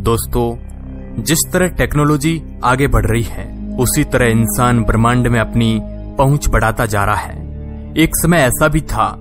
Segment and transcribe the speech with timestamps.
[0.00, 5.80] दोस्तों, जिस तरह टेक्नोलॉजी आगे बढ़ रही है, उसी तरह इंसान ब्रह्मांड में अपनी
[6.18, 9.18] पहुँच बढ़ाता जा रहा है। एक समय ऐसा भी था,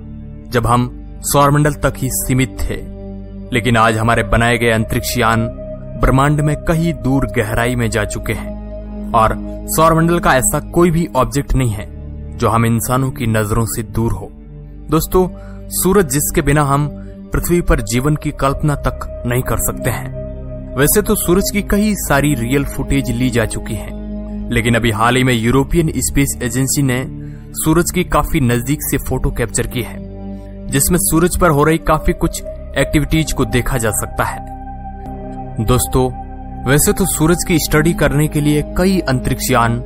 [0.49, 0.89] जब हम
[1.21, 2.75] सौरमंडल तक ही सीमित थे,
[3.53, 5.47] लेकिन आज हमारे बनाए गए अंतरिक्ष यान
[6.01, 9.35] ब्रह्मांड में कहीं दूर गहराई में जा चुके हैं, और
[9.67, 11.87] सौरमंडल का ऐसा कोई भी ऑब्जेक्ट नहीं है,
[12.37, 14.29] जो हम इंसानों की नज़रों से दूर हो।
[14.89, 15.27] दोस्तों,
[15.69, 16.89] सूरज जिसके बिना हम
[17.33, 20.24] पृथ्वी पर जीवन की कल्पना तक नहीं कर सकते हैं।
[20.77, 25.15] वैसे तो सूरज की कई सारी रियल फुटेज ली जा चुकी है। लेकिन अभी हाल
[25.15, 26.97] ही में यूरोपियन स्पेस एजेंसी ने
[27.55, 29.97] सूरज की काफ़ी नज़दीक से फ़ोटो कैप्चर की है,
[30.67, 32.43] जिसमें सूरज पर हो रही काफ़ी कुछ
[32.77, 36.05] एक्टिविटीज़ को देखा जा सकता है। दोस्तों,
[36.69, 39.81] वैसे तो सूरज की स्टडी करने के लिए कई अंतरिक्ष यान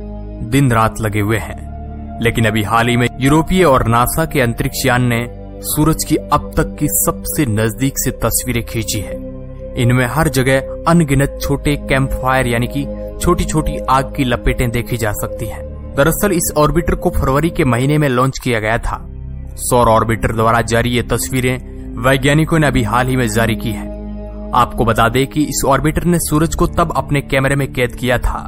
[0.50, 4.86] दिन रात लगे हुए हैं। लेकिन अभी हाल ही में यूरोपीय और नासा के अंतरिक्ष
[4.86, 5.26] यान ने
[5.64, 9.29] सूरज की अब तक की सबसे नज़दीक से तस्वीरें खींची है।
[9.76, 12.84] इनमें हर जगह अनगिनत छोटे कैंप फायर यानी कि
[13.20, 15.62] छोटी छोटी आग की लपेटें देखी जा सकती हैं।
[15.96, 18.98] दरअसल इस ऑर्बिटर को फरवरी के महीने में लॉन्च किया गया था।
[19.60, 21.56] सौर ऑर्बिटर द्वारा जारी ये तस्वीरें
[22.02, 23.88] वैज्ञानिकों ने अभी हाल ही में जारी की है।
[24.54, 28.18] आपको बता दें कि इस ऑर्बिटर ने सूरज को तब अपने कैमरे में कैद किया
[28.18, 28.46] था,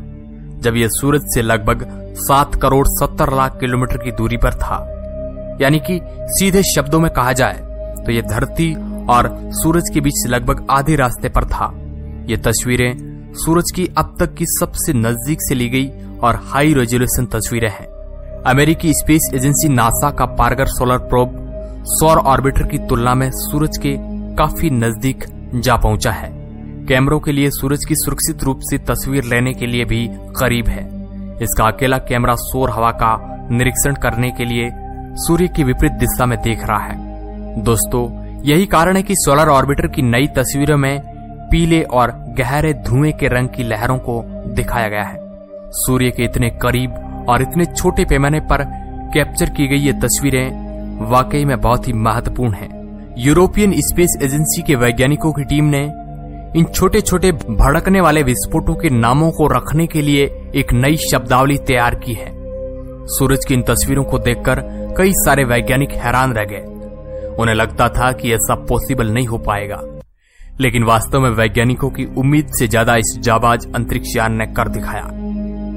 [0.61, 1.86] जब यह सूरज से लगभग
[2.19, 4.79] सात करोड़ सत्तर लाख किलोमीटर की दूरी पर था।
[5.61, 7.59] यानी कि सीधे शब्दों में कहा जाए
[8.05, 8.75] तो यह धरती
[9.11, 11.72] और सूरज के बीच लगभग आधे रास्ते पर था।
[12.28, 12.95] ये तस्वीरें
[13.34, 17.86] सूरज की अब तक की सबसे नज़दीक से ली गई और हाई रेजोल्यूशन तस्वीरें हैं।
[18.47, 21.41] अमेरिकी स्पेस एजेंसी नासा का पारगर सोलर प्रोब
[21.89, 23.97] सौर ऑर्बिटर की तुलना में सूरज के
[24.36, 26.30] काफ़ी नज़दीक जा पहुँचा है।
[26.86, 30.06] कैमरों के लिए सूरज की सुरक्षित रूप से तस्वीर लेने के लिए भी
[30.39, 30.84] करीब है।
[31.42, 33.17] इसका अकेला कैमरा सौर हवा का
[33.50, 34.70] निरीक्षण करने के लिए
[35.19, 38.08] सूर्य की विपरीत दिशा में देख रहा है। दोस्तों
[38.45, 41.01] यही कारण है कि सोलर ऑर्बिटर की नई तस्वीरों में
[41.51, 45.19] पीले और गहरे धुएँ के रंग की लहरों को दिखाया गया है।
[45.71, 48.65] सूर्य के इतने करीब और इतने छोटे पैमाने पर
[49.15, 54.75] कैप्चर की गई ये तस्वीरें वाकई में बहुत ही महत्वपूर्ण हैं। यूरोपियन स्पेस एजेंसी के
[54.75, 55.83] वैज्ञानिकों की टीम ने
[56.58, 61.58] इन छोटे छोटे भड़कने वाले विस्फोटों के नामों को रखने के लिए एक नई शब्दावली
[61.58, 62.33] तैयार की है।
[63.07, 64.61] सूरज की इन तस्वीरों को देखकर
[64.98, 66.64] कई सारे वैज्ञानिक हैरान रह गए।
[67.35, 69.81] उन्हें लगता था कि ऐसा पॉसिबल नहीं हो पाएगा।
[70.61, 75.05] लेकिन वास्तव में वैज्ञानिकों की उम्मीद से ज़्यादा इस जाबाज अंतरिक्ष यान ने कर दिखाया।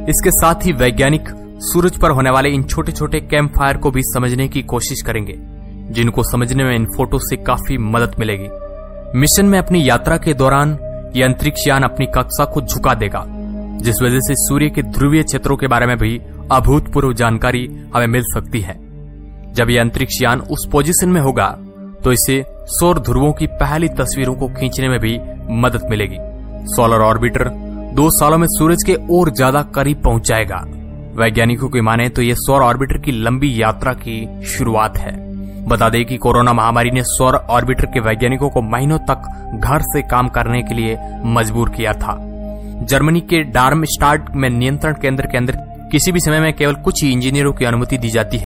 [0.09, 1.29] इसके साथ ही वैज्ञानिक
[1.63, 5.35] सूरज पर होने वाले इन छोटे छोटे कैंप फायर को भी समझने की कोशिश करेंगे,
[5.91, 8.49] जिनको समझने में इन फ़ोटो से काफ़ी मदद मिलेगी।
[9.19, 10.77] मिशन में अपनी यात्रा के दौरान
[11.15, 13.25] ये अंतरिक्ष यान अपनी कक्षा को झुका देगा,
[13.79, 16.17] जिस वजह से सूर्य के ध्रुवीय क्षेत्रों के बारे में भी
[16.51, 18.83] अभूतपूर्व जानकारी हमें मिल सकती है।
[19.55, 21.47] जब यह अंतरिक्ष यान उस पोजीशन में होगा
[22.03, 25.17] तो इसे सौर ध्रुवों की पहली तस्वीरों को खींचने में भी
[25.57, 26.17] मदद मिलेगी।
[26.67, 27.49] सोलर ऑर्बिटर
[27.95, 30.63] दो सालों में सूरज के और ज़्यादा करीब पहुँच जाएगा
[31.15, 34.17] वैज्ञानिकों की माने तो यह सौर ऑर्बिटर की लंबी यात्रा की
[34.47, 35.13] शुरुआत है।
[35.65, 39.21] बता दें कि कोरोना महामारी ने सौर ऑर्बिटर के वैज्ञानिकों को महीनों तक
[39.55, 42.17] घर से काम करने के लिए मजबूर किया था।
[42.83, 43.83] जर्मनी के डार्म
[44.35, 45.57] में नियंत्रण केंद्र के अंदर
[45.91, 48.43] किसी भी समय में केवल कुछ ही इंजीनियरों की अनुमति दी जाती है।